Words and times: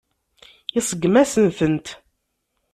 Iseggem-asen-tent. 0.79 1.87